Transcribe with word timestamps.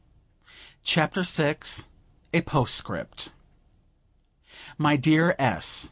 CHAPTER 0.83 1.21
VI 1.21 1.57
A 2.33 2.41
POSTSCRIPT. 2.41 3.29
My 4.79 4.95
Dear 4.95 5.35
S. 5.37 5.67